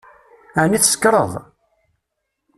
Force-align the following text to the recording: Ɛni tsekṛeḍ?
Ɛni 0.61 0.79
tsekṛeḍ? 0.81 1.33